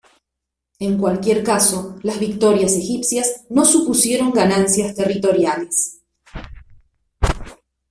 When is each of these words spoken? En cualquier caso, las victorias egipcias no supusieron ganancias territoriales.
En 0.79 0.97
cualquier 0.97 1.43
caso, 1.43 1.95
las 2.01 2.19
victorias 2.19 2.73
egipcias 2.73 3.43
no 3.51 3.63
supusieron 3.65 4.31
ganancias 4.31 4.95
territoriales. 4.95 6.01